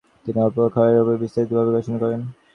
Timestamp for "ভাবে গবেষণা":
1.51-1.97